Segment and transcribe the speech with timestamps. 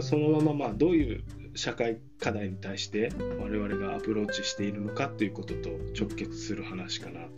[0.00, 1.22] をそのまままあどういう
[1.54, 7.28] 社会課題に対して我々がアプローチしているのかということと直結する話かなと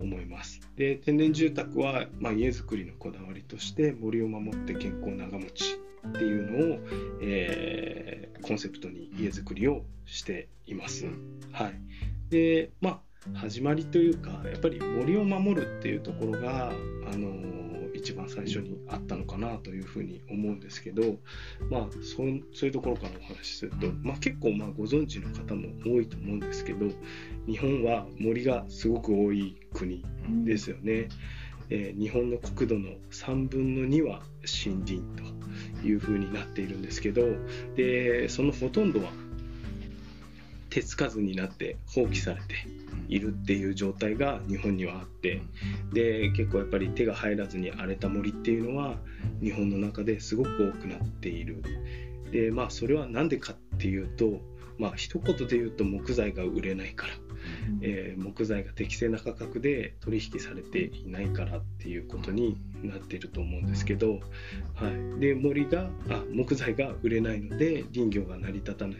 [0.00, 0.60] 思います。
[0.76, 5.78] で天然住宅は、まあ、家づくりのこだわりとして森を守って健康長持ち
[6.08, 6.78] っていうのを、
[7.22, 11.06] えー、コンセプトに家づくりをしています。
[11.52, 11.74] はい、
[12.30, 16.72] でまあ始まりというかやっぱり森を守るっていうところが、あ
[17.16, 17.71] のー、
[18.02, 21.02] 一番最初にあったのかなというふうに思うんですけど、
[21.70, 26.86] まあ、そうそういうところからお話しすると、まあ、結構まあご存知の方も多いと思うんですけど
[27.46, 30.04] 日本は森がすごく多い国
[30.44, 31.08] ですよね。
[31.70, 35.00] えー、日本の国土の3分の2は森林
[35.80, 37.22] というふうになっているんですけど
[37.76, 39.10] でそのほとんどは
[40.68, 42.81] 手つかずになって放棄されて
[43.14, 45.42] いるっていう状態が日本にはあって
[45.92, 48.96] で結構やっぱり手が入らずに荒れた森っていうのは
[49.42, 51.62] 日本の中ですごく多くなっている。
[52.30, 54.40] でまあそれは何でかっていうと
[54.78, 57.14] まあ一言で言うと木材が売れないから。
[57.80, 64.20] えー、木材が適正な価格で取引されていないからっていうことになっていると思うんですけど、
[64.74, 68.96] はい、で森があ木材が売れないので林業が成り立たない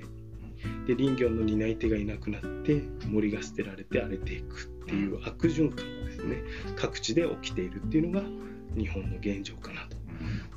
[0.87, 6.43] で林業の担い手がいなくなって森が捨てられて荒れていくっていう悪循環がですね
[6.77, 8.27] 各地で起きているっていうのが
[8.77, 10.03] 日本の現状かなと。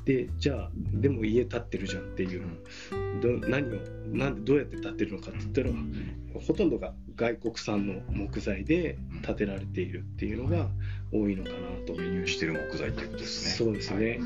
[0.04, 2.42] でじゃあでも家建ってるじゃんっていう
[3.20, 10.68] ど何をなんでどうやって建ってるのかって言ったらほとんどが外国産の木材で建てられているっていうのが
[11.12, 12.00] 多いのかなと。
[12.00, 13.66] 輸入してる木材っていうことですね。
[13.66, 14.10] そうですね。
[14.10, 14.20] はい、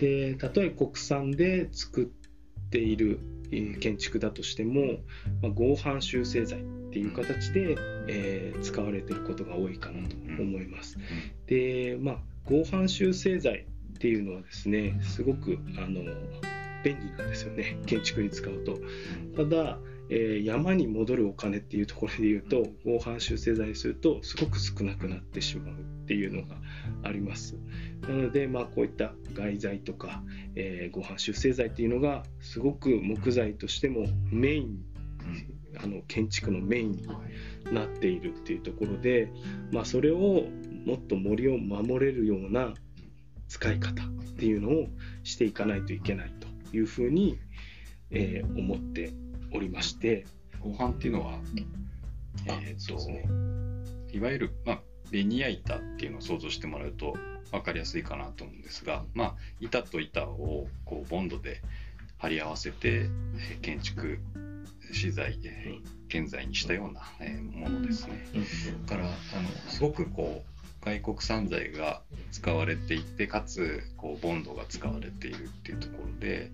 [0.00, 4.98] でたとえ国産で作っている建築だとしても、
[5.42, 7.76] まあ、合板修正材っていう形で、
[8.08, 10.98] えー、使われていることが多いかなと思います。
[11.46, 16.02] でまあ合板修正材っていうのはですねすごくあの
[16.84, 17.78] 便利なんですよね。
[17.86, 18.78] 建築に使うと。
[19.36, 19.78] ただ
[20.16, 25.76] えー、山に戻るお金っていうところで言うと合板修正剤にするとすごく少なくなってしまうっ
[26.06, 26.54] ていうのが
[27.02, 27.56] あります。
[28.02, 30.22] なのでまあこういった外材とか、
[30.54, 34.84] えー、合板修正剤っていうのがすごく木材としてもメイン
[35.82, 37.02] あの建築のメインに
[37.72, 39.32] なっているっていうところで、
[39.72, 40.44] まあ、それを
[40.86, 42.72] もっと森を守れるような
[43.48, 44.86] 使い方っていうのを
[45.24, 47.36] していかないといけないというふうに、
[48.12, 49.12] えー、思って
[49.54, 50.26] おりまして
[50.60, 51.38] ご飯っていうのは、
[52.46, 53.24] えっ、と、ね、
[54.12, 57.16] いわゆる、まあ、ベニヤ板っていうのを想像してもらうと
[57.52, 61.62] 分かりやすいかなと思うんですが、まあ、板と板をこうボンドで
[62.18, 63.08] 貼り合わせて、
[63.52, 64.18] え建築
[64.92, 65.78] 資材、え
[66.08, 68.26] 建材にしたような、えものですね。
[68.86, 69.14] だからあの
[69.68, 76.50] すごくこう外国産材が使われていてかつこうボンドが使われているっていうところで、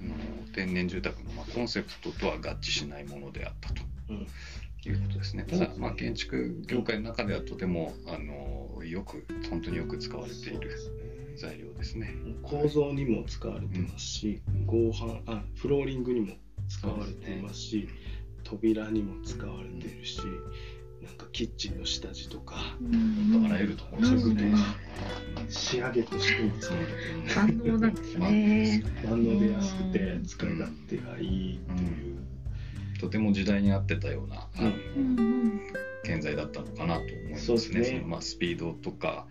[0.00, 0.04] う
[0.48, 3.82] ん、天然住宅のまあコンセプトとは合致しないものであったと。
[4.88, 5.44] いうことですね。
[5.48, 10.70] ただ、まあ、建築業界の中ではとても、あの、よく、本当によく使われている
[11.36, 12.14] 材料ですね。
[12.42, 16.34] 構造にも使われてますし、うん、合板、あ、フローリングにも
[16.68, 17.92] 使われていますし、すね、
[18.44, 20.20] 扉にも使われているし、
[21.06, 24.54] なんかキッチンの下地とか、あらゆるところですね。
[25.48, 26.98] 仕上げとしても使われてる。
[27.34, 28.84] 万能なんですね。
[29.04, 32.16] 万能で安くて使い勝手がいいっていう。
[32.98, 34.48] とても時代に合ってたような、
[36.02, 37.58] 建材だったのかなと思いますね。
[37.58, 39.26] そねまあ、スピードとか、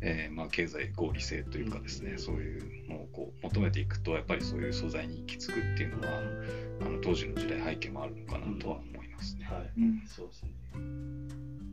[0.00, 6.18] えー、まあ経済合理性というかですね、そういうのをこう求めていくとやっぱりそういう素材に行き着くっていうのは
[6.80, 8.89] あの当時の時代背景もあるのかなとは思います
[9.36, 9.46] ね。
[9.50, 9.70] はい、
[10.06, 10.50] そうですね。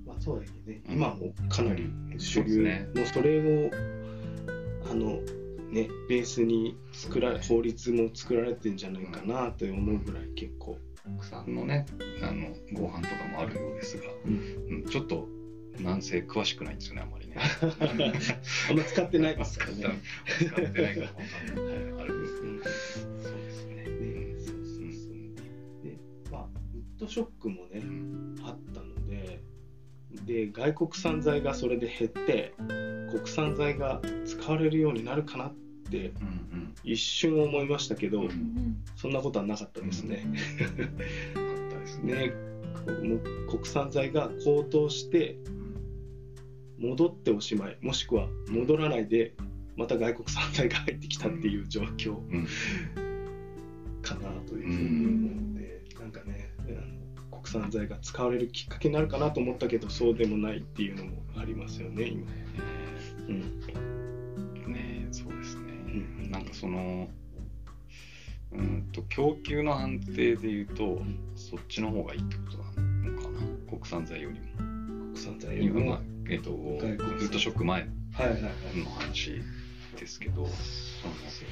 [0.06, 3.72] まあ、とはいえね、今もかなり主流、ね、もうそれを
[4.90, 5.20] あの
[5.70, 10.78] ねベースに作られ法律も作られてんじゃないかなと思うぐらい結構。
[11.08, 11.86] 国産のね
[12.22, 15.26] あのご飯とかもあるようですが、うん、ちょっと
[15.80, 17.36] なんせ詳しくないんですよねあんまりね。
[18.70, 20.02] あんま使ってないですからね。
[20.28, 22.97] 使ってないからはい、あるんです
[26.98, 27.84] ウッドショックもね、
[28.44, 29.40] あったので
[30.26, 32.56] で外国産材がそれで減って
[33.12, 35.54] 国産材が使われるようになるかなっ
[35.92, 36.12] て
[36.84, 40.26] 一瞬思いましたけど、うんうん、そんなことはなかったですね。
[42.02, 42.34] ね
[43.48, 45.38] 国産材が高騰して
[46.80, 49.36] 戻っておしまいもしくは戻らないで
[49.76, 52.18] また外国産材が入ってきたっていう状況、
[54.08, 55.27] かなというふうに思うので、うん、
[57.48, 62.28] 国産材が使われるきっかけになるかなと思ったけどそうでもないっていうのもありますよね今。
[63.30, 65.64] うん、ねそうですね、
[66.24, 67.08] うん、なんかその
[68.52, 71.02] うんと供給の安定でいうと
[71.36, 73.40] そっちの方がいいってことなのかな？
[73.70, 74.46] 国産材よりも。
[75.14, 75.80] 国産材よりも。
[75.80, 77.88] 今まあえっ、とウ外国産ッドショック前は
[78.26, 79.42] いはいはいの話
[79.98, 81.48] ですけどそうなんですよ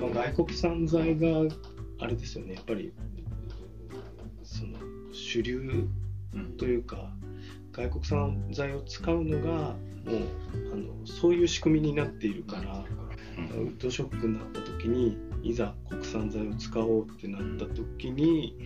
[0.00, 1.54] まあ外国産材が
[2.00, 2.92] あれですよねやっぱり
[4.42, 5.88] その主流
[6.34, 6.56] うん。
[6.56, 7.10] というか
[7.72, 9.76] 外国産材を使うのがもう
[10.72, 12.84] あのそういう仕組みになっているから
[13.38, 13.66] うん。
[13.66, 18.56] ウッドショックになった時にいざ国産材を使おうってなった時に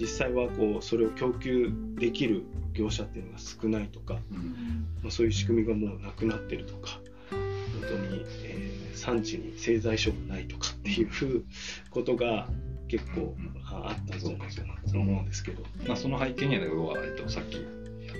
[0.00, 4.86] 実際はこうそれを供給できる業者っていうのが少ないとか、うん。
[5.02, 7.00] まあ、そういう仕組みがもうなくなってるとか
[7.30, 11.44] 本当に、えー産地に製材所がないとかっていう
[11.90, 12.48] ことが
[12.88, 13.34] 結構
[13.64, 15.62] ああったんじゃないかなと思うんですけど。
[15.86, 17.58] まあ、その背景には要は、えっと、さっき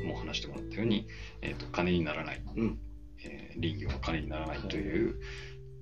[0.04, 1.06] も話してもらったように、
[1.42, 2.78] えっと、金にならない、うん。
[3.24, 5.16] えー林業は金にならないという、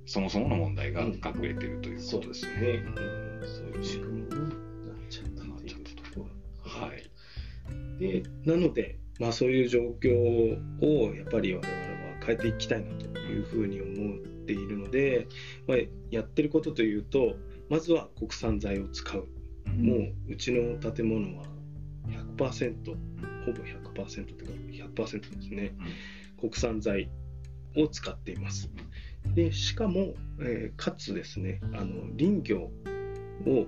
[0.06, 2.28] そもそもの問題が隠れているというそこと。
[2.28, 2.68] ですよね。
[2.68, 4.38] うん、そういう仕組みになっ
[5.08, 6.28] ちゃったっていうとこ
[6.64, 6.70] ろ。
[6.70, 7.10] はい。
[7.98, 15.28] でなので、まあ、そういう状況をやっぱり我々は変えていきたいなというふうに思っているので、
[15.66, 15.78] まあ、
[16.10, 17.36] やってることというと
[17.74, 19.26] まずは国産材を使う。
[19.76, 21.42] もううちの建物は
[22.38, 22.84] 100%
[23.44, 23.58] ほぼ
[23.96, 25.74] 100%というか100%ですね。
[26.38, 27.10] 国産材
[27.76, 28.70] を使っています。
[29.34, 32.70] でしかも、えーかつですねあの林業
[33.44, 33.66] を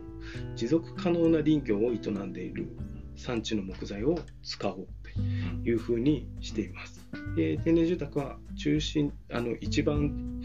[0.54, 2.68] 持続可能な林業を営んでいる
[3.16, 7.00] 産地の木材を使おうというふうにしています。
[7.34, 10.40] で天然住宅は中心あの一番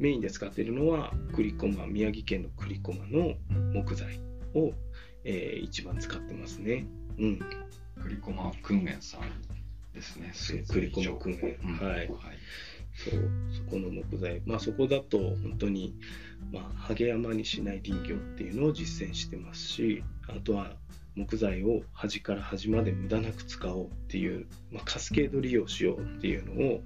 [0.00, 3.34] メインで使っているのは栗駒宮城県の栗駒の
[3.74, 4.18] 木材
[4.54, 4.72] を、
[5.24, 6.86] えー一番使ってますね。
[7.18, 7.40] うん。
[8.02, 9.20] 栗駒訓練さん
[9.94, 10.30] ですね。
[10.32, 11.56] そう栗駒訓練。
[11.62, 11.76] うん。
[11.76, 11.96] はい。
[11.98, 12.08] はい。
[12.94, 13.30] そう。
[13.52, 14.40] そこの木材。
[14.46, 15.94] まあそこだと本当に
[16.50, 20.76] まあハゲ山にしない林業っていうのを実践してますしあとは
[21.14, 26.80] 木材を端から端まで無駄なく使おうっていう、まあ、カスケード利用しようっていうのを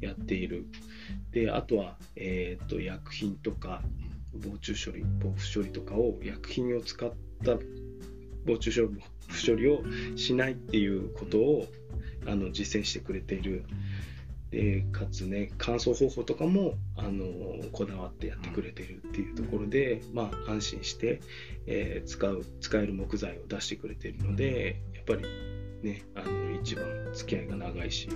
[0.00, 0.66] やっている
[1.32, 3.82] であとは、えー、と薬品とか
[4.34, 7.10] 防虫処理防腐処理とかを薬品を使っ
[7.44, 7.56] た
[8.46, 9.82] 防虫処理不処理を
[10.16, 11.66] しないっていうことを
[12.26, 13.64] あの実践してくれている。
[14.50, 17.24] でかつね乾燥方法とかもあの
[17.70, 21.20] こだわってやってくれているっていうところで、まあ、安心して、
[21.66, 25.22] えー使う使える木材を出してくれているのでやっぱり
[25.82, 26.84] ねあの一番
[27.14, 28.08] 付き合いが長いし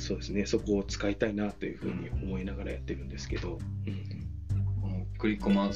[0.00, 0.46] そうですね。
[0.46, 4.80] そこを使いたいなというふうに思いながらやってるんですけど、うん。
[4.82, 5.70] この栗駒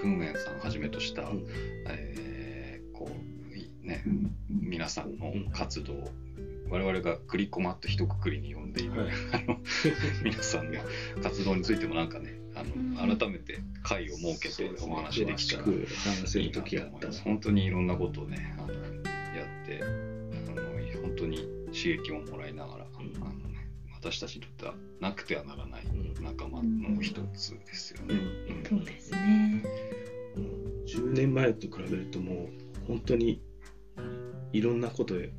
[0.00, 1.46] 訓練さんはじめとした、うん。
[1.88, 4.02] えーこういね、
[4.48, 5.92] 皆さんの活動、
[6.70, 9.10] 我々が栗駒と一括りに呼んでいる、はい。
[9.32, 9.60] あの
[10.24, 10.80] 皆さんの
[11.22, 17.22] 活動についてもなんかねあの改めて会を設けてお話できたらいいなと思います。
[17.22, 19.86] 本当にいろんなことをねあのやってあ
[20.54, 20.62] の
[21.02, 21.36] 本当に
[21.66, 22.75] 刺激をもらいながら、
[24.06, 26.24] 私たちにとってはなくてはならないうん。
[26.24, 28.14] 仲間の一つですよね。
[28.14, 28.78] うん。
[28.78, 29.64] そうですね。
[30.36, 30.84] うん。
[30.86, 32.48] 10年前と比べるとも
[32.84, 33.42] う本当に
[34.52, 35.32] いろんなことで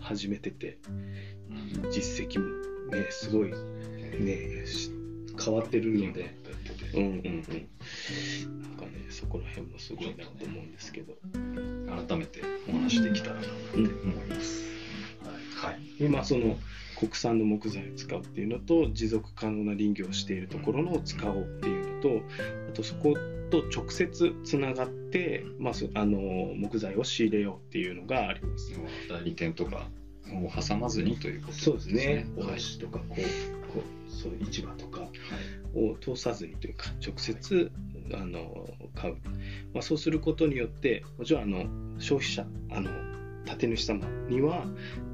[0.00, 0.78] 始めてて
[1.84, 1.90] うん。
[1.90, 2.46] 実績も
[2.96, 4.90] ねすごいねし
[5.38, 6.34] 変わってるので。
[6.94, 7.22] うんうんうん。
[8.62, 11.12] なんかねそこら辺もすごいなと思うんですけど。
[12.06, 13.90] 改めてお話できたらなと思い
[14.28, 14.64] ます。
[15.56, 16.02] はい。
[16.02, 16.56] でまあその
[17.04, 22.08] 国産の木材を使うっていうのと持続可能な林業をしているところのを使おうっていうのと
[22.70, 23.14] あとそこ
[23.50, 26.18] と直接つながって、まあ、そあの
[26.56, 28.72] 木材を仕入れようっていうのがあります。
[29.08, 29.88] 代理店とか
[30.32, 32.26] を挟まずにということそうですね。
[32.36, 32.46] はい。
[32.46, 35.02] 卸とかこうこうそう市場とか
[35.74, 37.70] を通さずにというか直接
[38.14, 39.16] あの買う、
[39.74, 41.66] まあ、そうすることによってもちろんあの
[41.98, 43.13] 消費者あの
[43.44, 44.64] 建主様には、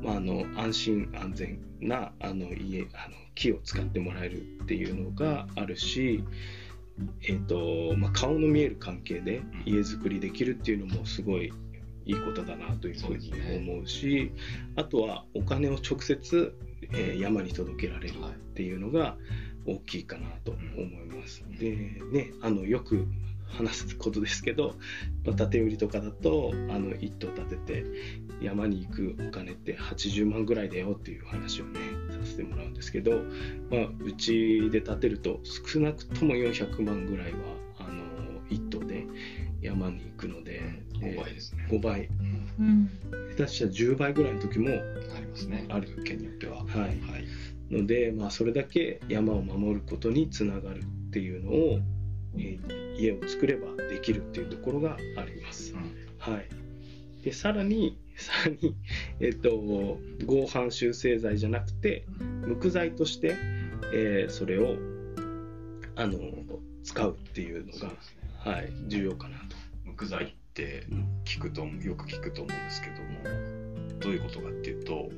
[0.03, 6.23] まあ、あの安心安全なあの家あの木を使ってもらえるっていうのがあるし、
[7.23, 11.53] えーとまあ、顔の見える関係で家づくりできるっていうのもすごい
[12.07, 14.33] いいことだなというふうに思うし
[14.77, 16.55] あとはお金を直接、
[16.93, 19.17] えー山に届けられるっていうのが
[19.67, 21.45] 大きいかなと思います。
[21.59, 21.77] で
[22.13, 23.07] ねあのよく
[23.51, 24.75] 話すことですけど、
[25.25, 27.85] まあ、建て売りとかだとあの一棟建てて
[28.41, 31.81] 山に行くお金って80万ぐらいだよっていう話をね
[32.11, 33.13] させてもらうんですけど、
[33.71, 37.39] まあ、うちで建てると少なくとも400万ぐらいは
[37.81, 39.07] あの一棟で
[39.61, 40.63] 山に行くので
[41.01, 41.67] 5倍ですね。
[41.71, 42.91] 5倍うんうん。
[43.37, 45.67] 下手したら10倍ぐらいの時もありますね。
[45.69, 46.65] ある県によっては。
[46.65, 47.01] はいはい。
[47.71, 52.00] ので、まあ、それだけ山を守ることにつながるっていうのをえー
[52.37, 55.75] 家を作ればできるっていうところがあります。
[56.19, 58.77] はい、でさらに さらに、
[59.21, 59.57] えっと
[60.27, 62.05] 合板修正剤じゃなくて
[62.47, 63.35] 無垢剤として、
[63.95, 64.77] えーそれを
[65.97, 66.19] あの
[66.83, 67.95] 使うっていうのが、ね
[68.39, 69.57] はい、重要かなと。
[69.85, 75.11] 無垢剤ってうん聞くとよく聞くと思うんですけどもどういうことかっていうと,、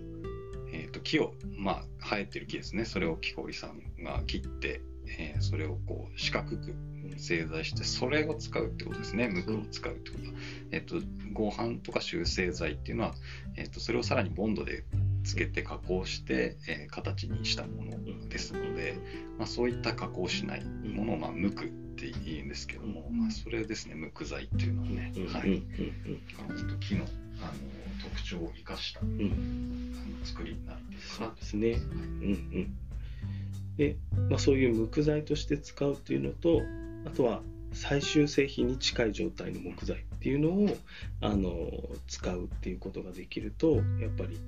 [0.72, 4.80] えー、と木をまあ生えてる木ですねそれを木こりさんが切って、
[5.18, 6.74] えーそれをこう四角く
[7.18, 9.28] 製材してそれを使うってことですね。
[9.28, 10.24] 無垢を使うってこと。
[10.26, 10.32] は、
[10.70, 11.00] えっと
[11.32, 13.14] 合板とか修正剤っていうのは、
[13.56, 14.84] えっとそれをさらにボンドで
[15.24, 18.94] つけて加工して、えー形にしたものですので、
[19.38, 21.66] まあ、そういった加工しないものを、まあ、無垢っ
[21.96, 23.94] て言うんですけども、まあ、それですね。
[23.94, 25.26] 無垢剤っていうのはね、うん。
[25.28, 25.62] はい、うん。
[26.36, 27.04] 本当木の
[27.40, 27.52] あの
[28.02, 29.10] 特徴を生かしたあうん。
[29.10, 30.84] うんの作りになるか
[31.16, 31.70] そうなですね。
[31.70, 31.78] うん。
[31.88, 32.76] うん。
[33.76, 33.96] で、
[34.28, 36.60] まあ、そういう無垢材として使うっていうのと、
[37.04, 37.42] あとは
[37.72, 40.76] 最終製品に近い状態の木材っていうのを
[41.20, 41.70] あの
[42.06, 44.38] 使うっていうことができると、やっぱり、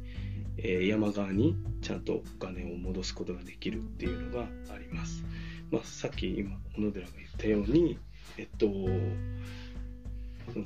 [0.59, 5.25] えー山側にちゃんとお金を戻すことができるっていうのがあります。
[5.71, 7.99] まあ、さっき今小野寺が言ったように、
[8.39, 8.69] えっと、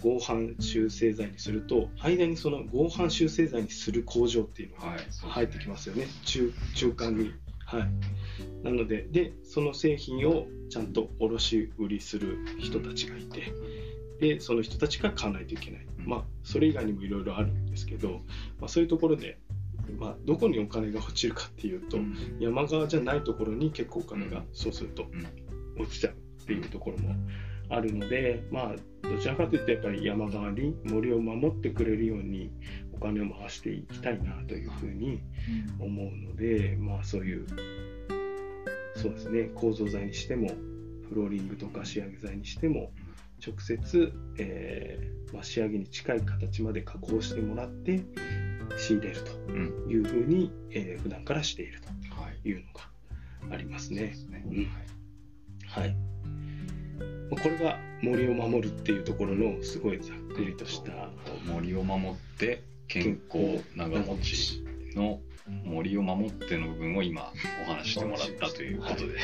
[0.03, 6.07] 合板修正剤にすると間にその合板修正剤にする工場っていうのがはい入ってきますよね。
[6.25, 7.33] 中中間に。
[7.65, 8.65] はい。
[8.65, 13.53] なのででその製品をちゃんと卸売りする人たちがいて
[14.21, 15.87] でその人たちが買わないといけない。
[15.99, 18.21] まあそれ以外にもいろいろあるんですけど、
[18.59, 19.39] まあ、そういうところで、
[19.99, 21.99] まあ、どこにお金が落ちるかっていうと、
[22.41, 25.49] 山側じゃないところに結構お金がそうするとうん。
[25.79, 27.15] 落ちちゃうっていうところも
[27.71, 32.51] あるのでまあどちらかというとやっぱり山側に森を守ってくれるように
[32.95, 35.21] お金を回していきたいなというふうに
[35.79, 37.47] 思うのでまあそういう
[38.99, 39.51] そうですね。
[39.55, 40.49] 構造材にしても
[41.09, 42.91] フローリングとか仕上げ材にしても
[43.47, 48.03] 直接、えーまあ、仕上げに近い形まで加工してもらって
[48.77, 49.91] 仕入れるとうん。
[49.91, 52.43] いうふうに、えー普段からしているはい。
[52.43, 52.73] というの
[53.49, 54.15] がありますね。
[55.67, 55.97] はい。
[57.31, 60.93] まあこれが森を守るっていうところのすごいざっくりとした
[61.47, 64.65] 森を守って健康長持ち
[64.97, 65.21] の
[65.65, 67.33] 森を守っての部分を今
[67.67, 69.15] お話ししてもらったということで、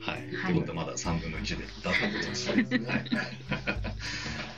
[0.00, 0.34] はい。
[0.34, 0.52] はい。
[0.52, 3.04] ということはまだ3分の1でだったことですそうですねはい。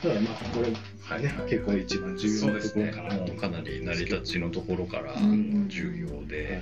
[0.01, 0.67] ただまあこれ
[1.01, 1.23] はい。
[1.23, 3.09] ね、結構一番重要なところかな。
[3.17, 6.61] ともうかなり成り立ちのところからうん重要で、はい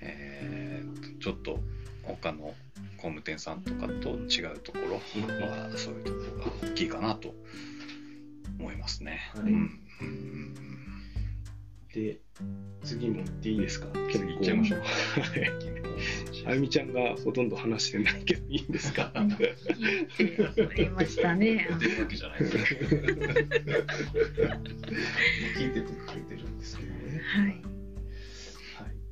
[0.00, 1.58] えーちょっと
[2.04, 2.54] 他の
[2.96, 7.34] 工務店さんとかと違うところはそういうところが大きいかなと
[8.60, 9.32] 思いますね。
[9.34, 9.52] はい。
[9.52, 9.80] うん
[11.96, 12.20] うんで
[12.82, 13.86] 次も行っていいですか？
[14.12, 14.80] 次行っちゃいましょう。
[14.80, 14.90] はい。
[16.46, 19.10] あゆみちゃんがほとんど話してないけどいいんですか？
[19.14, 21.66] 聞いましたね。
[21.78, 22.56] というわけじゃないです
[25.58, 27.20] 聞いててくれてるんですけどね。
[27.34, 27.46] はい。
[27.46, 27.62] はい、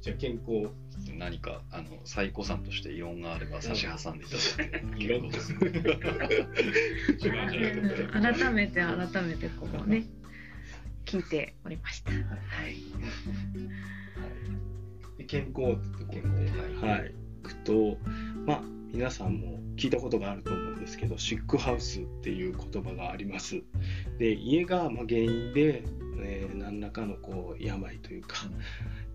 [0.03, 0.71] じゃあ健康。
[1.19, 5.05] 何かあの最古さんとして異論があれば差し挟んでいただいて。
[5.05, 5.21] 違
[8.13, 10.05] 改めて改めてこうね
[11.05, 12.11] 聞いておりました。
[12.11, 12.77] はい。
[15.19, 16.23] で健康ってところ
[16.81, 17.97] で、はい、行くと
[18.47, 23.63] まあ皆さんも聞いたことがあると思うんですけどシックハウスっていう言葉があります。
[24.19, 25.83] で家がまあ原因で、
[26.23, 28.37] えー何らかのこう病というか、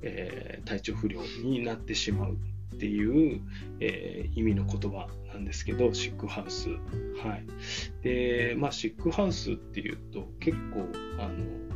[0.01, 2.33] えー体調不良になってしまう
[2.75, 3.41] っていう、
[3.79, 6.69] えー意味の言葉なんですけどシックハウス。
[7.23, 7.45] はい。
[8.03, 10.87] でまあシックハウスっていうと結構
[11.19, 11.68] あの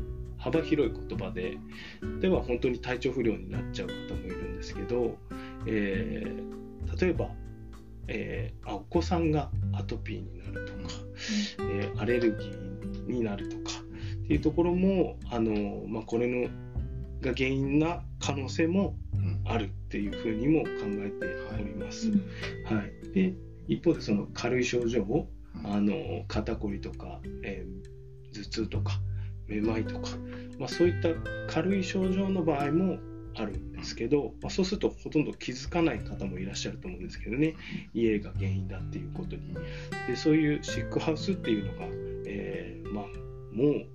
[0.44, 1.58] 幅広い言葉で
[2.22, 5.18] 例えば本当に体調不良になっちゃう方もいるんですけど、
[5.66, 6.54] えー
[7.02, 7.30] 例えば、
[8.08, 10.80] えーあお子さんがアトピーになるとか、
[11.60, 13.80] えーアレルギーになるとか
[14.24, 16.50] っていうところもあの、まあ、これの
[17.22, 19.42] が原因な可能性もうん。
[19.46, 20.70] あるっていうふうにも考
[21.00, 22.12] えております。
[22.66, 23.34] はい、で
[23.68, 25.28] 一方でその軽い症状を
[25.64, 27.94] あの肩こりとか、えー
[28.34, 29.00] 頭痛とか
[29.48, 30.10] めまいとか、
[30.60, 31.10] まあ、そういった
[31.48, 33.00] 軽い症状の場合も
[33.36, 37.56] あるんですけど、まあ、そうするとほとんど気づかない方もいらっしゃると思うんですけどね。
[37.94, 39.42] 家が原因だっていうことに。
[40.08, 41.88] でそういうシックハウスっていうのが、
[42.28, 43.06] えーまあ、
[43.54, 43.86] もう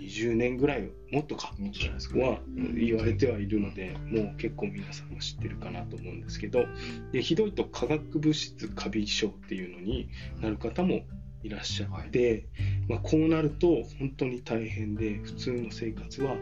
[0.00, 2.40] 20年ぐらいもっとかは
[2.74, 6.66] 言われてはいるので、もう結構皆さんも知ってるかなと思うんですけど。
[7.12, 10.08] でひどいと化学物質過敏症っていうのに
[10.40, 11.02] なる方も
[11.42, 12.46] いらっしゃって、
[12.88, 16.36] まあ、こうなると本当に大変で普通の生活は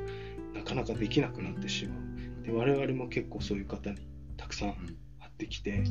[0.55, 2.47] なかなかできなくなってしまう。
[2.47, 3.99] で我々も結構そういう方に
[4.37, 4.69] たくさん
[5.21, 5.85] 会っってきて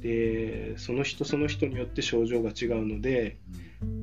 [0.00, 3.38] でその人その人によって症状が違うので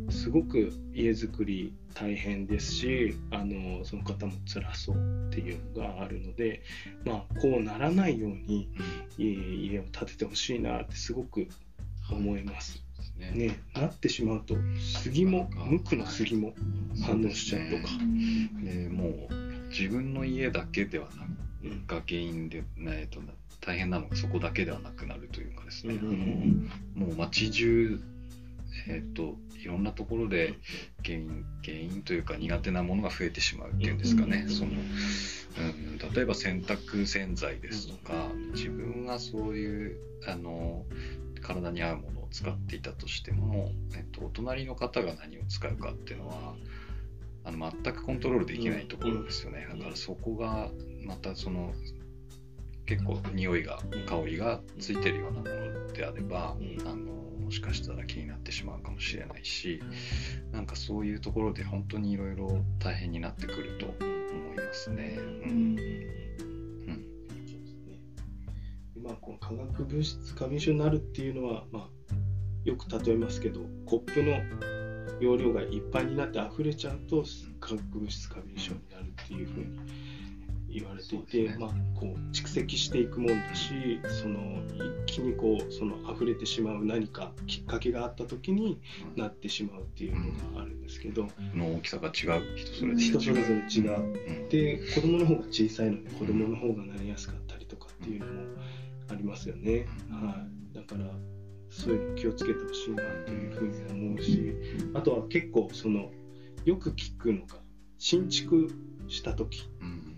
[0.10, 6.64] すごく家づくり大変ですしあのその方も辛そうっていうのがあるので、
[7.06, 8.70] まあ、こうならないように
[9.18, 11.48] 家を建ててほしいなってすごく
[12.12, 12.84] 思います。
[13.18, 13.32] ね。
[13.32, 16.54] ね、なってしまうと杉も無垢の杉も
[17.06, 17.94] 反応しちゃうとか。
[18.64, 19.34] でもう
[19.70, 21.28] 自分の家だけではな
[21.64, 21.80] うん。
[21.82, 23.22] くが原因で、えっと
[23.62, 26.64] 大変なのがそこだけではなくなるというかですね、うん
[26.96, 28.00] あのもう街中
[28.88, 30.54] えっといろんなところで
[31.04, 40.86] 原因原因というか苦手なものが増えてしまうっていうんですかね、うんそのうん、例えば洗濯洗剤ですとか、自分がそういうあの
[41.40, 46.56] 体に合うものを使っていたとしても、えっと、お隣の方が何を使うかっていうのは
[47.44, 50.70] あの全くコントロールできないところですよね、うんだからそこが
[51.06, 51.74] またその
[52.86, 57.20] 結構匂いがうん香りがついてるようなものであれば、うんあの
[57.50, 59.82] もしかしたら気になってしまうかもしれないし
[60.52, 65.18] なんかそういうところで本当にいろいろ大変になってくると思いますね。
[65.18, 66.49] うんうん
[69.04, 71.90] まあ、この化学物質過敏症になるっていうのは、まあ、
[72.66, 74.38] よく例えますけどコップの
[75.20, 77.24] 容量がいっぱいになって溢れちゃうと
[77.60, 79.66] 化学物質過敏症になるっていうふうに
[80.72, 81.58] 言われていて、ね。
[81.60, 84.62] まあ、こう蓄積していくもんだしその
[85.08, 88.80] 一気にこうその溢れてしまう何かきっかけがあった時に
[89.16, 92.14] なってしまうっていうのがあるんですけど、の大きさが違う
[92.56, 94.50] 人それぞれ人それぞれ違ううん。
[94.50, 98.32] で子供の方が小さいので子供の方がなりやすかったりとかっていうのも
[99.10, 101.06] ありますよね、はい、だから
[101.70, 104.56] そういうの気をつけてほしいなというふうに思うし
[104.94, 106.12] あとは結構その
[106.66, 107.58] よく聞くのが
[107.98, 108.70] 新築
[109.08, 110.10] した時うん。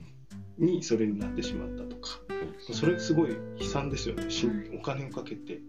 [0.58, 2.20] にそれになってしまったとか
[2.60, 4.26] それすごい悲惨ですよね。
[4.30, 5.60] 新お金をかけて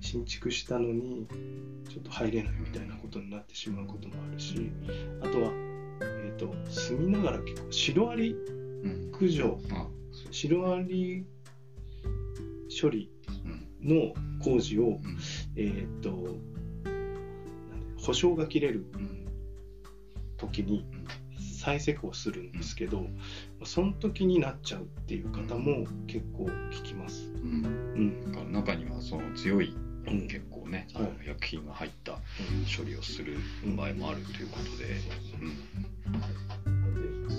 [0.00, 1.26] 新築したのに
[1.88, 4.70] ちょっと入れないみたいなことになってしまうこともあるし
[5.22, 5.50] あとは、
[6.02, 9.10] えー、と住みながら結構シロアリうん。
[9.12, 9.58] 駆除。
[9.72, 9.86] あ
[10.30, 11.24] シロアリ
[12.68, 13.10] 処理
[13.82, 13.88] うん。
[13.88, 15.18] の工事を、うん。
[15.56, 16.36] えっ、と
[17.98, 19.26] 保証が切れるうん
[20.36, 20.86] 時に
[21.38, 23.06] 再施工するんですけど、
[23.64, 27.30] その時になっちゃうっていう方も結構聞きます。
[27.32, 28.52] うん。
[28.52, 29.74] 中にはその強い
[30.06, 30.28] うん。
[30.28, 31.26] 結構ね、はい。
[31.26, 32.12] 薬品が入った
[32.76, 33.38] 処理をする
[33.76, 35.00] 場合もあるということで、
[35.40, 36.75] うん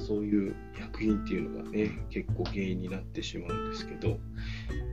[0.08, 4.20] そういう薬品っていうのがね結構原因になってしまうんですけど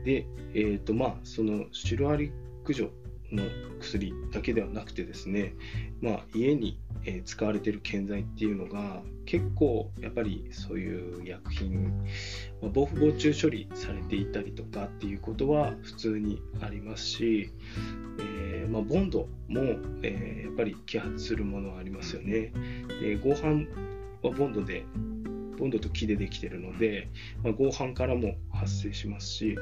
[0.04, 2.32] でえーとまあそのシロアリ
[2.64, 2.90] 駆除
[3.32, 3.42] の
[3.80, 5.54] 薬だけではなくてですね
[6.00, 12.04] まあ家にえ使われている建材っていうのが結構やっぱりそういう薬品、
[12.62, 17.50] まあ、防腐防虫処理されていたりとかっていうことは普通にありますし、
[18.20, 19.60] えーまあ、ボンドも、
[20.02, 22.52] えーやっぱり揮発するものはありますよね。
[23.00, 23.68] で合板
[24.28, 24.86] はボンドで
[25.58, 27.08] ボンドと木でできてるので、
[27.44, 29.56] まあ、合板からも発生しますし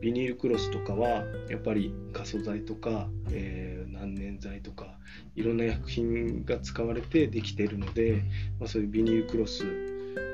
[0.00, 4.98] ビニールクロスとかはやっぱりガソ剤とか、えー難燃剤とか
[5.34, 8.22] いろんな薬品が使われてできているので、
[8.60, 9.64] まあ、そういうビニールクロス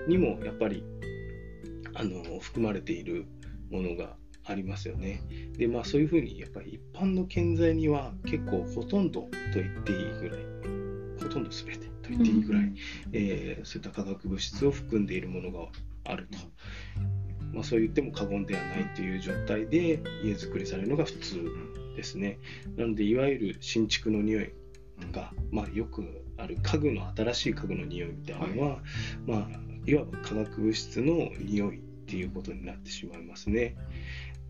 [0.06, 0.84] にもやっぱり
[1.94, 3.26] あの含まれている
[3.70, 4.16] ものが
[4.46, 5.22] ありますよね。
[5.56, 10.40] でまあそういうふうにやっぱり一般の建材には結構ほとんどと言っていいぐらい
[11.22, 12.72] ほとんど全てと言っていいぐらい、
[13.12, 15.68] えーそういった化学物質を含んでいるものが
[16.04, 16.38] あると。
[17.52, 21.44] まあ、そう言っても過言ではないという状態で家づくりされるのが普通
[21.96, 22.38] ですね。
[22.76, 24.52] なのでいわゆる新築の匂い
[25.12, 26.04] が、まあ、よく
[26.36, 28.82] ある家具の新しい家具の匂いみたいなのは、
[29.26, 29.48] まあ、
[29.86, 33.76] いわば化学物質の匂いっていうことになってしまいますね。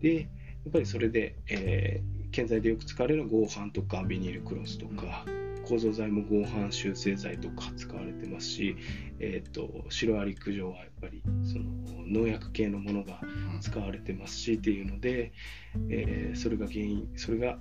[0.01, 0.21] でや
[0.69, 5.23] っぱりそれで、えー建材でよく使われる合板とかビニールクロスとか、
[5.65, 8.75] 構造材も合板修正剤とか使われてますし、
[9.19, 11.65] えー、とシロアリ駆除はやっぱりその
[12.07, 13.19] 農薬系のものが
[13.61, 15.31] 使われてますしっていうので、
[15.89, 17.57] えーそれが原因それが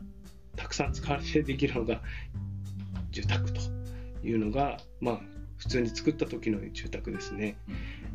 [0.57, 2.01] たくさん使われてできるのが
[3.11, 3.61] 住宅と
[4.23, 5.21] いうのがまあ
[5.57, 7.57] 普通に作った時の住宅ですね。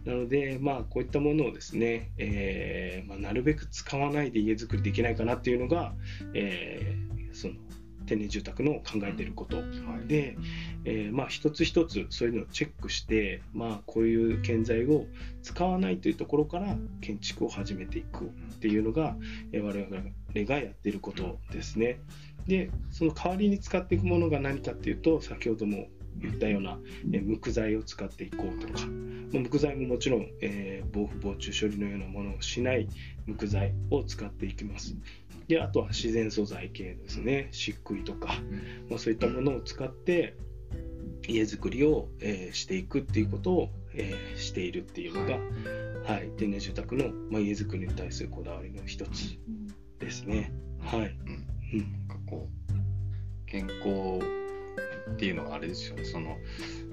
[0.05, 5.93] なので、まあ、こういったものをですね、えーまあ、なるべく使わないで家づくりできないかなっていうのが、
[6.33, 7.53] えーその
[8.09, 9.57] 天然住宅の考えていること。
[10.07, 10.35] で、
[10.83, 15.05] えーまあ、一つ一つそういうのをチェックして、まあ、こういう建材を
[15.43, 19.15] 使わないというところから建築を始めていくっていうのが、
[19.51, 21.99] えー我々がやっていることですね。
[22.47, 26.79] でその代わりに使っていくものが何かっていうと先ほども言ったような、
[27.13, 32.87] えー無垢材を使っていこうとか、まあ無垢材ももちろん、えー防腐防虫処理のようなものをしない
[33.27, 34.95] 無垢材を使っていきます。
[35.49, 37.49] であとは自然素材系ですね。
[37.51, 38.35] 漆喰とか、
[38.87, 40.37] まあ、そういったものを使って
[41.27, 45.39] 家づくりを、えーしていくっていうことを、えーしているっていうのが、
[46.11, 46.29] はい。
[46.37, 49.37] 天然住宅の、まあ、家づくりに対するこだわりの一つ
[49.99, 50.51] ですね。
[50.79, 51.47] はい、うん。
[51.73, 52.07] うん。
[52.07, 54.23] なんかこう健康
[55.11, 56.05] っていうのはあれですよね。
[56.05, 56.37] その、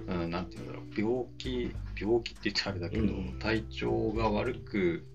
[0.09, 0.85] うん、なんていうんだろう。
[0.99, 3.39] 病気病気って言っちゃあれだけど、うん。
[3.39, 5.07] 体調が悪く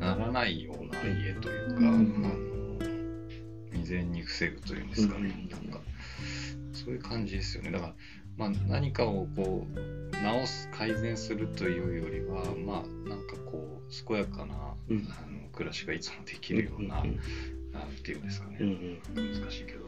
[0.00, 2.54] ならないような家というか、うんあの
[3.72, 5.80] 未然に防ぐというんですかね、うんなんか
[6.72, 7.70] そういう感じですよね。
[7.70, 7.94] だから、
[8.36, 15.08] まあ、何かをこう直す改善するというよりはまあなんかこう健やかな、うん。
[15.10, 17.20] あの暮らしがいつもできるような、うん
[17.74, 18.58] なんていうんですかね、
[19.16, 19.80] 難しいけど、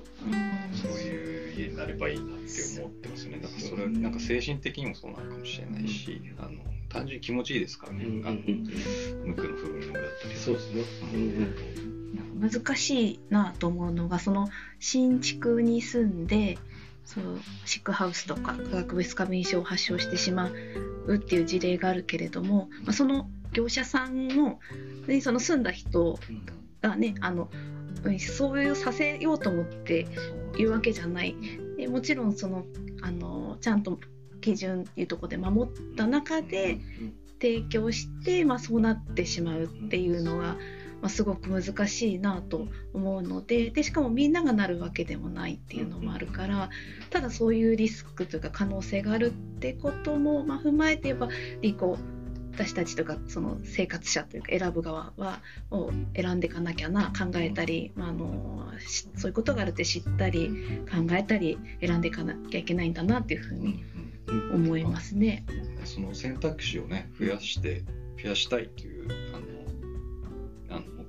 [0.75, 3.39] そういう家になればいいなって思ってますよね。
[3.39, 6.51] だからそれはなんか精神的にもそうなのかもしれないし、あの
[6.89, 8.05] 単純に気持ちいいですからね。
[8.05, 8.37] うんあの
[9.25, 10.85] 無垢の部分だったりそうですね。
[12.39, 16.59] 難しいなと思うのがその新築に住んで
[17.05, 17.25] そう
[17.65, 20.51] シックハウスとか化学物質過敏症を発症してしま
[21.07, 24.59] うっていう事例があるけれども、まあ、その業者さんの
[25.07, 26.19] でその住んだ人
[26.83, 27.49] がねあの
[28.05, 30.07] うんそういうさせようと思って
[30.59, 31.35] 言うわけじゃない。
[31.79, 32.65] でもちろんその
[33.03, 33.99] あのちゃんと
[34.47, 36.79] 基準っていうところで守った中で
[37.41, 46.71] 提供して、まあ、そうなってしまうっていうのが、まあ、すごく難しいなと思うのででしかもみんながなるわけでもないっていうのもあるから
[47.11, 51.29] ただそういうリスクというか可能性があるってことも、まあ、踏まえて言えば
[51.61, 51.99] リコ
[52.57, 55.41] 私たちとかその生活者というか選ぶ側は
[55.71, 60.49] を選んでいかなきゃな考えたり、まあ、あのしそういうことがあるって知ったり
[60.91, 63.85] 考えたり選んでいかなきゃいけないんだなっていうふうに
[64.55, 65.45] 思いますね。
[65.85, 67.85] その選択肢をね増やして
[68.23, 69.56] 増やしたいというあの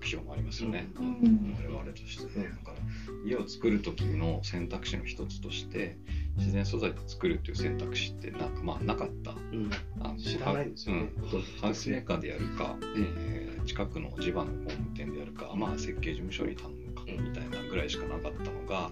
[0.08, 2.40] 標もありますよね、うん我々として。
[2.40, 2.50] ね。
[2.66, 2.78] だから
[3.26, 5.98] 家を作る時の選択肢の一つとして
[6.38, 9.32] 自然素材で作るという選択肢ってなんかまあなかった。
[9.32, 9.70] うん。
[10.00, 11.12] あの知らないですよね。
[11.16, 11.42] うん。
[11.62, 18.92] ハウスメーカーでやるか、えー近くの地場の工務店でやるか、まあ、設計事務所に頼むかみたいなぐらいしかなかったのが、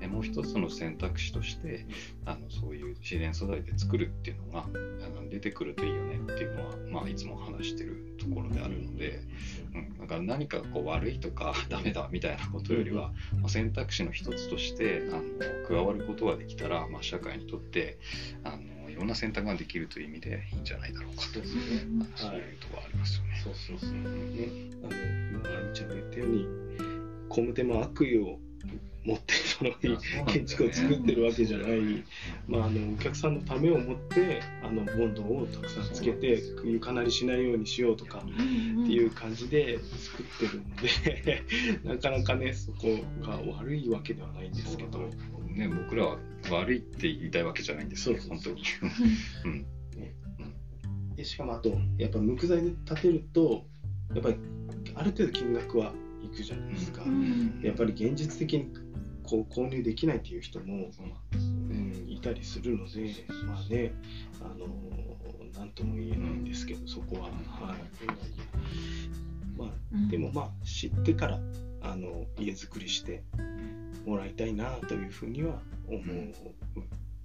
[0.00, 1.86] えーもう一つの選択肢として
[2.26, 4.68] あのそういう自然素材で作るっていうのがあ
[5.22, 9.22] の出てくるといいよねっていうのは、まあ、いつも話してるところであるので、
[9.74, 15.22] うん、だから何かこう悪いとか ダメだみたいなことよりは、まあ、選択肢の一つとしてあの
[15.66, 17.98] 加わることができたら、まあ、社会にとって
[18.44, 21.48] あのいろんな選択ができるという意味でいいんじゃないだろうかとそうね。
[22.14, 23.40] そういうところありますよね。
[23.42, 23.90] そうそうそう。
[23.90, 23.98] ね、
[24.84, 26.46] あの今ちゃんが言ったように、
[27.32, 28.38] 工務店も悪意を
[29.04, 29.72] 持ってその
[30.26, 32.04] 建築を作ってるわけじゃない、
[32.46, 38.30] まあ、あのお客さんのためを持ってあのボンドをたくさんつけて床なりしないようにしようとかって
[38.92, 40.76] いう感じで作ってるの
[41.24, 41.42] で
[41.84, 42.86] なかなかねそこ
[43.22, 45.00] が悪いわけではないんですけど、
[45.48, 46.18] ね、僕らは
[46.50, 48.62] 悪いって言いたいわけじゃないんですよ、本当に。
[49.44, 49.66] うん。
[51.16, 53.64] でしかもあとやっぱ木材で建てると
[54.14, 54.36] やっぱり
[54.94, 56.01] ある程度金額はい
[56.32, 57.02] くじゃないですか。
[57.62, 58.68] やっぱり現実的に
[59.22, 63.94] こう購入できないっていう人も、そうなんいたりするので、まあね、
[64.40, 64.66] あの
[65.58, 67.32] なんとも言えないんですけど、そこは、はい、
[69.56, 71.40] まあ、でもまあ知ってから
[71.82, 73.22] あの家づくりして
[74.06, 76.32] もらいたいなというふうには思う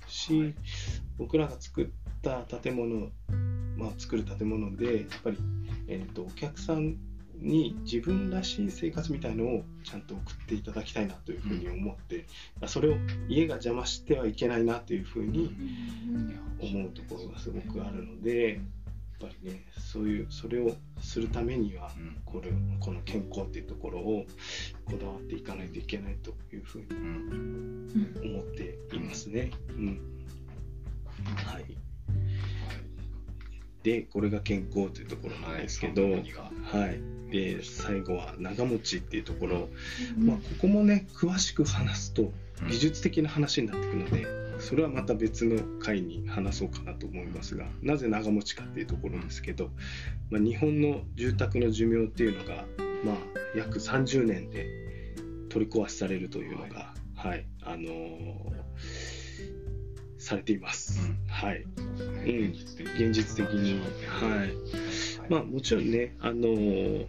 [0.07, 0.55] し、
[1.17, 1.87] 僕らが作っ
[2.21, 3.09] た建物、
[3.77, 5.37] まあ、作る建物でやっぱり、
[5.87, 6.97] えー、とお客さん
[7.39, 12.26] に自分らしい生活みたいのをちゃんと送っていただきたいなというふうに思って、
[12.67, 12.95] それを
[13.28, 15.56] 家が邪魔してはいけないなというふうに
[16.60, 18.54] 思うところがすごくあるので
[19.19, 22.17] やっぱりねそういうそれをするためにはうん。
[22.26, 24.26] これこの健康っていうところを
[24.86, 27.88] こだわっていかないといけないというふうにうん。
[28.23, 29.52] 思っていますね。
[29.69, 30.00] うん。
[31.45, 31.65] はい、
[33.88, 37.00] でこれが健康というところなんですけど、ははい。
[37.32, 39.69] で最後は長持ちっていうところ、
[40.17, 42.34] まあ、ここもね詳しく話すと
[42.67, 44.28] 技術的な話になってくるので、
[44.60, 49.69] それはまた別の回に話そうかなと思いますがなぜ長持ちかっていうところですけど、
[50.30, 52.65] まあ、日本の住宅の寿命っていうのが、
[53.06, 53.15] まあ、
[53.56, 54.67] 約30年で
[55.47, 57.45] 取り壊しされるというのが、はい。
[57.63, 58.58] あのー
[60.27, 60.99] されています。
[61.07, 61.17] うん。
[61.27, 61.65] はい、
[62.23, 65.29] 現実的現実的に、はい。
[65.29, 67.07] まあ、もちろんね、あのー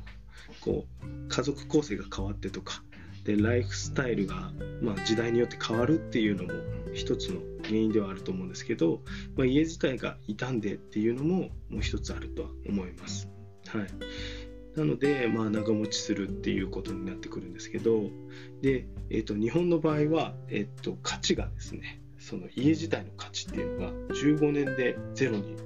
[0.60, 2.82] こう家族構成が変わってとか
[3.24, 6.50] でライフスタイルが、まあ、時代によって変わるっていうのも
[6.94, 9.02] 一つの原因ではあると思うんですけど、
[9.36, 13.28] まあ、家自体が傷んでっていうのももう一つあるとは思います。
[13.66, 13.86] はい、
[14.78, 18.04] なので、まあ、長持ちするっていうことになってくるんですけど
[18.62, 25.56] で、えー、と日本の場合は、えー、と価値がですねその家自体の価値っていうのが15年でゼロに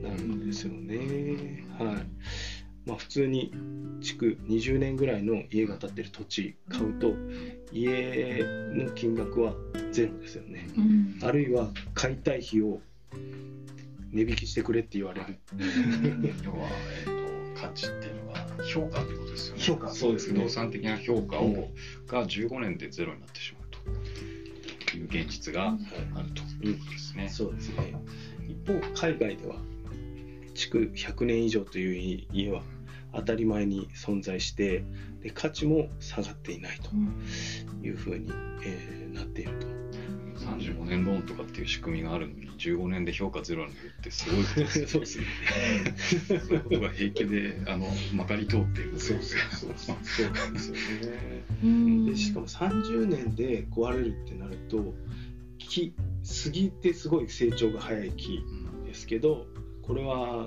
[0.00, 1.64] なるんですよね。
[1.76, 1.96] はい。
[2.86, 3.52] まあ、普通に
[4.00, 7.14] 築20年ぐらいの家が建ってる土地買うと
[7.72, 9.54] 家の金額は
[9.90, 12.80] ゼロですよね、うん、あるいは買いたい費を
[14.12, 15.36] 値引きしてくれって言われる。
[16.44, 16.68] 要は、
[17.06, 19.62] えーと、価値っていうのは評価ってことですよね。
[19.62, 19.90] 評価。
[19.90, 20.38] そうですね。
[20.38, 21.54] 不動産的な評価を、うん、
[22.06, 24.37] が15年でゼロになってしまうと
[24.96, 25.76] いう現実が
[26.14, 27.94] あるということですね、うん、そうですね。
[28.48, 29.56] 一方海外では
[30.54, 32.62] 築100年以上という家は
[33.14, 34.84] 当たり前に存在して
[35.22, 36.90] で価値も下がっていないと
[37.84, 38.30] いうふうに、
[38.64, 39.87] えー、なっていると。
[40.56, 44.86] 35年ローンとかっていう仕組みがあるのに15年で評価ゼロになるってすごいことですね。
[44.86, 45.24] そうですね。
[46.40, 52.10] そういうことが平気であのまかり通っているそうそうそうそうなんですよね。
[52.10, 54.94] でしかも30年で壊れるってなると
[55.58, 58.42] 木杉ってすごい成長が早い木
[58.86, 59.46] ですけど
[59.82, 60.46] これは、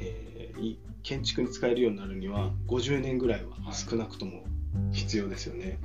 [0.00, 4.44] えー、建築に使えるようになるには50年ぐらいは少なくとも
[4.92, 5.78] 必要ですよね。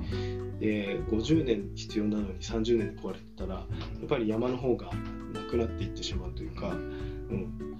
[0.60, 3.64] で50年必要なのに30年で壊れてたらや
[4.04, 4.90] っぱり山の方が
[5.32, 7.70] なくなっていってしまうというか、うん、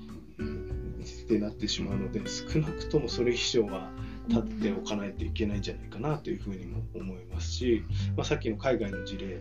[1.30, 3.92] ってなってしまうので少なくともそれ以上は
[4.28, 7.84] 立っておかないといけないんじゃないかなというふうにも思いますし、
[8.16, 9.40] まあ、さっきの海外の事例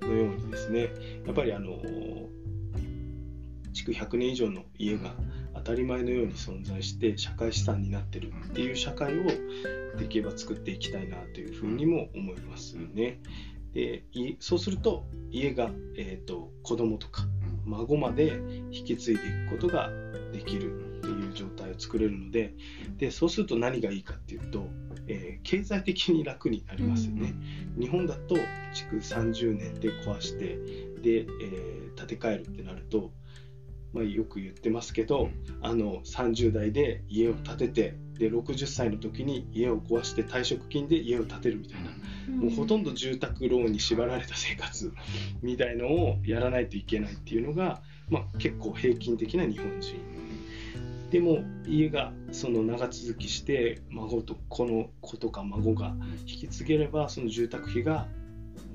[0.00, 0.88] のようにですね
[1.26, 1.78] やっぱりあの
[3.74, 5.14] 築100年以上の家が
[5.56, 9.24] 当たり前のように存在して社会資産になってるっていう社会を
[9.98, 13.20] できれば作っていきたいなというふうにも思いますね。
[13.72, 14.04] で
[14.40, 17.26] そうすると家が、えーと、子供とか
[17.66, 18.40] 孫まで
[18.70, 19.90] 引き継いでいくことが
[20.32, 22.54] できるっていう状態を作れるので
[22.96, 24.66] でそうすると何がいいかっていうと、
[25.08, 27.34] えー、経済的に楽になりますよね。
[27.78, 28.36] 日本だと
[28.72, 30.56] 築30年で壊して
[31.02, 33.10] で、えー、建て替えるってなると
[33.96, 35.30] まあ、よく言ってますけど
[35.62, 41.90] あの30代で家を建ててで60歳の時に家を壊して退職金で家を建てるみたいな、
[42.34, 44.92] もうほとんど住宅ローンに縛られた生活
[45.42, 49.94] みたいのをやらないといけないっていうのが、まあ、結構平均的な日本人。
[51.10, 55.94] でも家がその長続きして孫とこの子とか孫が
[56.26, 58.08] 引き継げればその住宅費が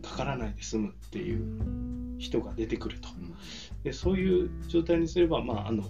[0.01, 3.10] かからないで済むっていう人が出てくると。
[3.84, 5.84] でそういう状態にすれば、まあ、あの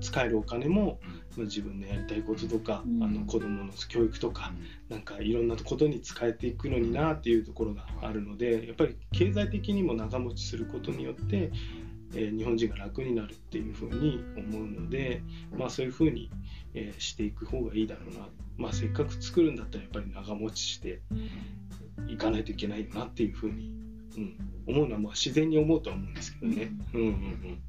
[0.00, 0.98] 使えるお金も、
[1.36, 4.52] まあ、自分のやりたいこととか、うん、あの子どもの教育とか、
[4.88, 11.52] うん、なんかいろんなことに使えていくのになっていうところがあるのでやっぱり経済的にも長持ちすることによって、
[12.14, 15.22] えー、日本人が楽になるっていうふうに思うので、
[15.56, 16.30] まあ、そういうふうに、
[16.74, 21.00] えー、していく方がいいだろうな、まあ、せっかく作るんだったらやっぱり長持ちして
[22.08, 23.72] いかないといけないよなっていうふうに
[24.16, 26.70] うん、思うのはまあ自然に思うとは思うんですけどね。
[26.94, 27.00] うん。
[27.00, 27.62] うんうん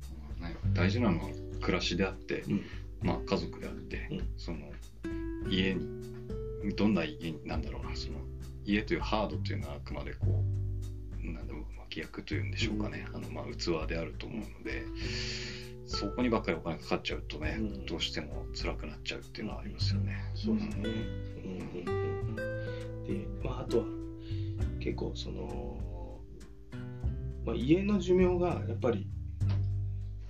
[0.74, 1.30] 大事なのは
[1.62, 2.64] 暮らしであって、うん、
[3.04, 4.58] まあ、家族であって、うん、その
[5.50, 8.20] 家にどんな家なんだろうなその
[8.66, 10.44] 家というハードというのはあくまでこ
[11.24, 14.84] うなんだろう脇役というんでしょうかね、あのまあ器であると思うので。
[15.94, 20.24] そこにばっかりお金かかっちゃうとね、うん、どうしても辛くなっちゃうっていうのはありますよね。
[20.36, 20.74] そうですね。
[20.78, 20.92] うん
[21.86, 23.86] うんうん、で、まああとは
[24.80, 25.78] 結構その
[27.46, 29.08] まあ、家の寿命がやっぱり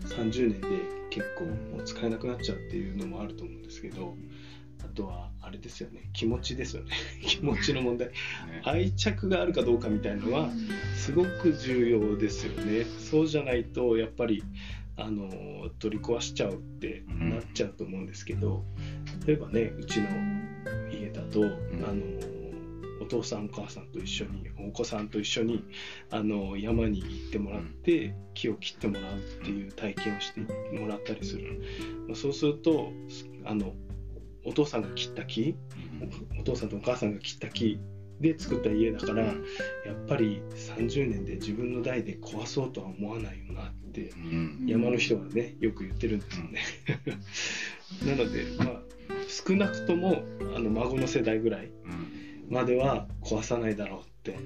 [0.02, 0.68] 30年で
[1.10, 4.16] 結構もう使えなくなっちゃうっていうのもあると思うんですけど
[4.84, 6.10] あとはあれですよね。
[6.14, 6.92] 気持ちですよね。
[7.22, 8.14] 気持ちの問題、ね、
[8.64, 10.50] 愛着があるかどうかみたいのは
[10.96, 12.86] すごく重要ですよね。
[12.86, 14.44] そうじゃないとやっぱり
[14.98, 18.64] あの取り壊しちゃうってなっちゃうと思うんですけど
[19.26, 20.08] 例えばねうちの
[20.92, 21.48] 家だと、あ
[21.94, 22.31] の
[23.02, 25.64] お父さんお母さんと一緒にお子さんと一緒に
[26.12, 30.42] あの山に行ってもらって木を切ってもらうっていう体験をして
[30.78, 31.62] もらったりする、
[32.08, 32.92] まあ、そうすると
[33.46, 33.74] あの
[34.46, 35.56] お父さんが切った木
[36.40, 37.80] お父さんとお母さんが切った木
[38.20, 39.36] で作った家だからやっ
[40.08, 44.12] ぱり30年で自分の代で壊そうとは思わないよなって
[44.66, 46.62] 山の人はねよく言ってるんですよね。
[48.06, 48.82] なのでまあ
[49.28, 50.24] 少なくとも
[50.56, 51.72] あの孫の世代ぐらい
[52.52, 54.38] までは壊さないだろうって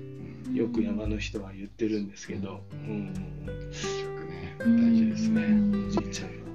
[0.53, 6.29] よく山の人は言ってるんですけど、うん、ね大事ですねおじいちゃん。
[6.29, 6.45] が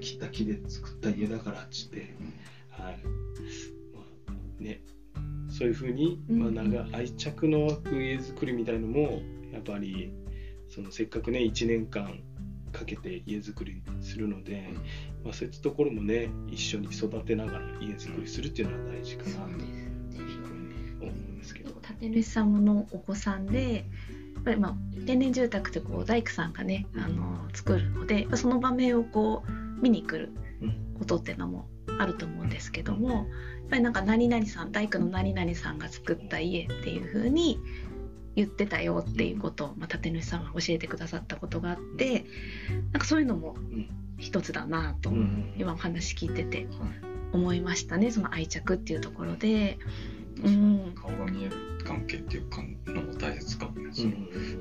[0.00, 2.14] 切った木で作った家だからっつって、
[2.70, 2.98] はい、
[3.92, 4.80] まあ、ね
[5.48, 6.72] そういうふうに、まあ、なん。
[6.72, 10.12] か愛着の湧く家づくりみたいのもやっぱり
[10.68, 12.20] そのせっかくね1年間
[12.72, 14.68] かけて家づくりするので、
[15.24, 19.85] まあ、そういったところもね一緒に育てながら家づくりするっていうのは大事かなというふうに思うん。
[21.46, 21.74] ですけど。
[22.00, 23.74] 建主さんのお子さんで
[24.34, 30.32] やっぱりまあ天然住宅ってこう大工さんがねあの作るのでその場面をこう見に来る
[30.98, 33.24] ことっていうのもあると思うんですけどもやっ
[33.70, 37.58] ぱりなんか何々さん大工の何々さんが作った家っていう風に
[38.34, 42.26] 言ってたよっていうことを、まあ、建主さんが教えてくださったことがあって
[42.92, 43.56] なんかそういうのも
[44.18, 45.12] 一つだなと、
[45.58, 46.66] 今お話聞いてて
[47.34, 49.78] 思いましたねその愛着っていうところで。
[50.44, 51.52] うん、顔が見える
[51.84, 52.44] 関係っていう
[52.92, 54.12] のも大切かもね、その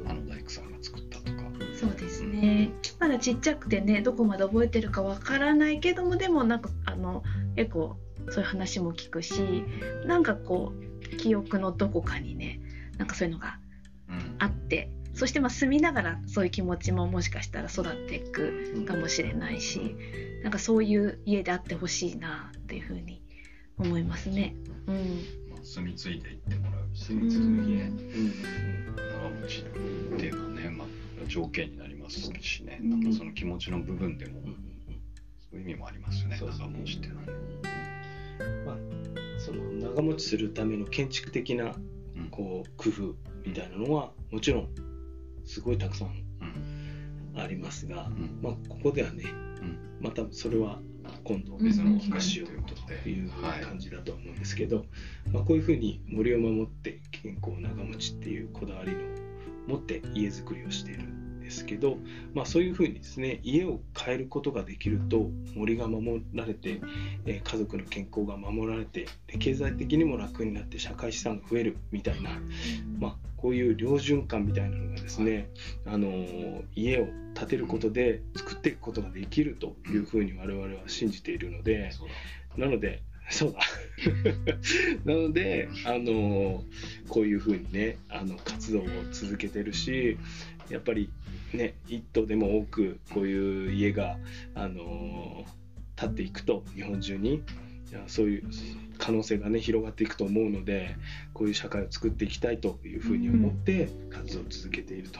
[0.09, 1.45] あの大工さんが作ったとか
[1.79, 7.23] そうですね、まだちっちゃくてねどこまで覚えてるかわからないけどもでもなんかあの
[7.55, 7.97] 結構
[8.29, 9.63] そういう話も聞くし
[10.05, 12.59] なんかこう記憶のどこかにね
[12.97, 13.59] なんかそういうのが
[14.39, 19.79] あって、うん、そしてまあ住みながらそういう気持ちももしかしたら育っていくかもしれないし、
[20.37, 23.21] うん、なんかそういう家であってほしいなっていうふうに
[23.77, 24.55] 思いますね。
[24.87, 30.87] うん、まあ、住み継いでいってもらう住み継ぐ家、うん、長持ちっていうのはね、まあ、
[31.27, 34.41] 条件になりますしね、なんかその気持ちの部分でも、
[35.51, 37.21] そういう意味もありますよね、長持ちっていうの。
[37.21, 37.33] はね。
[38.65, 38.75] まあ、
[39.39, 41.75] その長持ちするための建築的な
[42.29, 44.69] こう工夫みたいなのはもちろん
[45.45, 46.11] すごいたくさん
[47.35, 48.09] ありますが、
[48.41, 49.23] まあ、ここではね、
[49.99, 50.79] またそれは
[51.23, 52.49] 今度別のお話しよう
[53.03, 53.29] という
[53.63, 54.85] 感じだと思うんですけど、
[55.35, 58.97] まあ、こういうふうに森を守って健康長持ちっていうこだわりの
[59.67, 61.03] 持って家づくりをしている
[61.41, 61.97] ですけど、
[62.33, 66.81] まあ、そういうふうにですね家を変えることができると森が守られて、
[67.25, 72.31] えー、家族の健康が守られてで経済的にも楽になって社会資産が増えるみたいな、
[72.97, 75.49] まあ、こういう良循環みたいなのがですね、
[75.85, 81.91] あのー、家を建てることで作っていくことができるというふうに我々は信じているので
[82.57, 83.59] なのでそうだ
[85.05, 86.63] なのであの
[87.07, 90.17] こういうふうにねあの活動を続けてるし
[90.69, 91.09] やっぱり
[91.53, 94.17] ね一棟でも多くこういう家が
[94.53, 95.45] あの
[95.95, 97.41] 建っていくと日本中に
[98.07, 98.43] そういう
[98.97, 100.95] 可能性がね広がっていくと思うので
[101.33, 105.19] こういう社会を作っていきたいというふうに思って活動を続けていると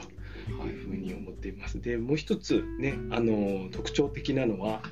[0.66, 1.80] いうふうに思っています。
[1.80, 4.82] でもう一つねあの特徴的なのは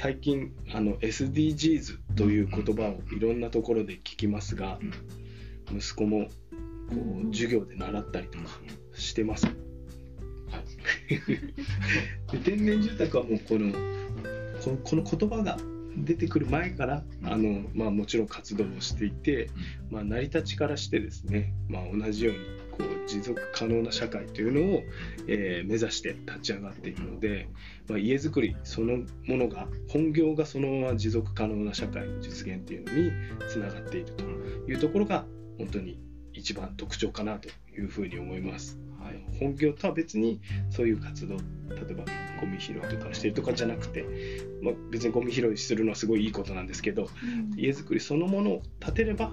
[0.00, 4.78] 最近あの SDGs という言葉をいろんなところで聞きますが
[5.76, 6.28] 息子も
[6.88, 8.44] こう授業で習ったりとか
[8.94, 9.46] してます。
[9.46, 9.52] は
[12.32, 13.72] い、天然住宅はもうこの
[14.84, 15.58] この言葉が
[15.96, 19.50] 出てくる前からあの、まあ、もちろん活動をしていて、
[19.90, 24.82] まあ、成り立ちからしてですね、まあ、同じようにこう持続可能な社会というのを、
[25.26, 27.48] えー、目指して立ち上がっているので、
[27.88, 34.24] まあ、家づくりそのものが本業がそのまま持続可能な社会の実現っていうのにつながっていると
[34.70, 35.24] いうところが
[35.58, 35.98] 本当に
[36.32, 38.78] 一番特徴かなというふうに思います。
[39.00, 41.40] はい、本業とは別にそういう活動例
[41.90, 42.04] えば
[42.40, 44.04] ゴミ拾いとかしてるとかじゃなくて、
[44.60, 47.08] まあ、別にゴミ拾いするのはすごいいいことなんですけど、
[47.52, 49.32] うん、家づくりそのものを建てれば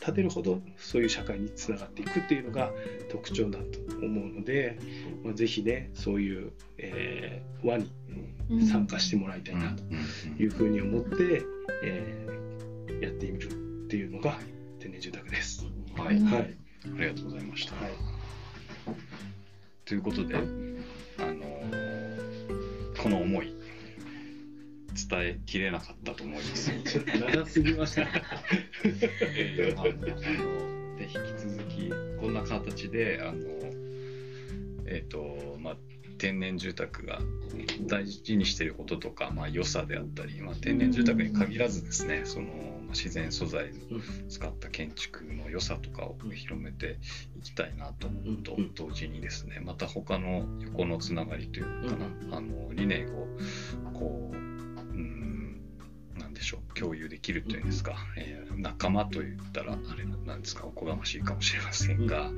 [0.00, 2.70] 建てるほどそういう社会につながっていくっていうのが
[3.10, 4.78] 特徴だと思うので、
[5.22, 9.82] まあ、ぜひねそういう、えー、輪に参加してもらいたいなと
[10.42, 11.42] いうふうに思って、
[11.82, 13.48] えー、やってみる
[13.84, 14.38] っていうのが
[14.78, 15.66] 天然住宅です。
[15.96, 16.56] はい、はい、
[16.98, 17.74] ありがとうございました。
[17.74, 17.92] はい。
[19.84, 21.44] ということで、あの
[23.02, 23.52] この思い
[24.94, 26.70] 伝えきれなかったと思います。
[27.18, 28.02] 長すぎました。
[28.84, 33.38] えー、まあ、あので引き続きこんな形であの
[34.86, 35.76] えっ、ー、とまあ
[36.18, 37.18] 天然住宅が
[37.86, 42.48] 大事にしていることとか、まあ、良さであったり、まあ、天然住宅に限らずですねその
[42.90, 43.72] 自然素材を
[44.28, 46.98] 使った建築の良さとかを広めて
[47.38, 53.26] いきたいなと思うと同時にですねまた他の横のつながりというかなあの理念を
[53.94, 54.49] こう
[56.40, 56.74] でしょう。
[56.74, 60.66] 共有できるというんですか、えー、仲間といったらあれなんですか。
[60.66, 62.30] おこがましいかもしれませんが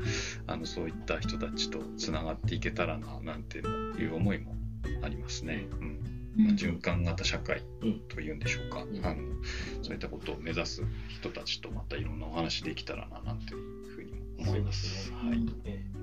[0.48, 3.60] あのそういった人たちとつながっていけたらななんてい
[4.06, 4.54] う思いも
[5.02, 5.66] ありますね。
[5.80, 5.98] うん。
[6.34, 7.62] まあ、循環型社会
[8.08, 9.16] というんでしょうか、うん、あの
[9.82, 15.10] そういったことを目指す人たちとまたいろんなお話できたらななんていうふうに思います。
[15.10, 15.46] ね、はい。
[15.64, 16.01] えー、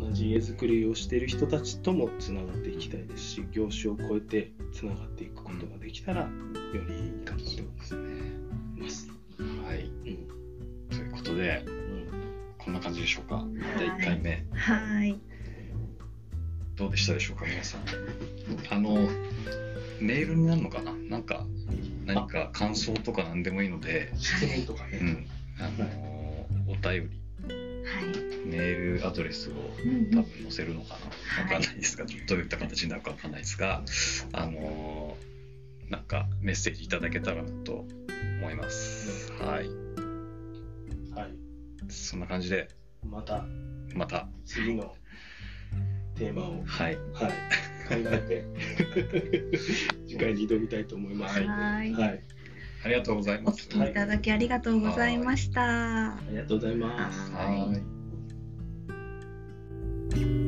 [0.00, 6.28] 同じ家づくりをしている人たちともつながっていきたいですし業種を超えてつながっていくことができたら、よ
[6.88, 7.62] りいいかと思い
[8.82, 9.08] ます。
[9.66, 10.28] はい、うん、
[10.88, 12.08] ということで、うん、
[12.58, 13.44] こんな感じでしょうか？
[13.78, 14.44] 第1回目。
[14.52, 15.20] はい。
[16.76, 17.82] どうでしたでしょうか皆さん？
[18.70, 19.08] あの
[20.00, 20.92] メールになるのかな？
[20.92, 21.44] なんか
[22.06, 25.26] 何か感想とか何でもいいので、質問とかね、うん、
[25.58, 26.30] あのー
[26.68, 27.19] お便りはい。
[28.50, 29.52] メールアドレスを
[29.84, 33.82] うん多分載せるのかな、わかんないですが、どういった形になるかわかんないですが、
[34.32, 35.30] あのー
[35.90, 37.84] なんかメッセージいただけたらなと
[38.40, 39.32] 思います。
[39.32, 39.68] はい。
[41.18, 41.34] はい、
[41.88, 42.68] そんな感じで、
[43.04, 43.44] また。
[43.92, 44.94] また、次の。
[46.14, 46.96] テーマを、はい。
[46.96, 47.32] はい、
[47.88, 49.58] 考えて。
[50.06, 51.40] 次回に挑みたいと思います。
[51.40, 51.48] はい。
[51.48, 51.92] はい。
[51.92, 52.22] はい、
[52.84, 53.68] ありがとうございおます。
[53.68, 56.12] 聞きいただきありがとうございました。
[56.14, 57.32] ありがとうございます。
[57.32, 57.99] はいはい
[60.10, 60.39] thank you